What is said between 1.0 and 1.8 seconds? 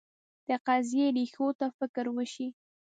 ریښو ته